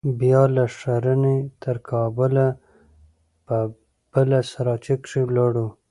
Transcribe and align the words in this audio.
بيا 0.19 0.41
له 0.55 0.65
ښرنې 0.77 1.37
تر 1.63 1.75
کابله 1.89 2.47
په 3.45 3.57
بله 4.11 4.39
سراچه 4.51 4.95
کښې 5.03 5.21
ولاړو. 5.25 5.67